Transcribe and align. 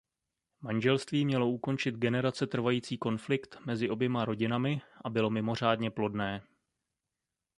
Manželství 0.61 1.25
mělo 1.25 1.49
ukončit 1.49 1.95
generace 1.95 2.47
trvající 2.47 2.97
konflikt 2.97 3.55
mezi 3.65 3.89
oběma 3.89 4.25
rodinami 4.25 4.81
a 5.05 5.09
bylo 5.09 5.29
mimořádně 5.29 5.91
plodné. 5.91 6.41